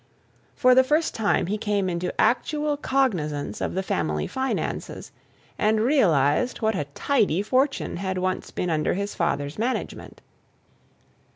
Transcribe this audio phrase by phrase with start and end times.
[0.55, 5.11] For the first time he came into actual cognizance of the family finances,
[5.59, 10.19] and realized what a tidy fortune had once been under his father's management.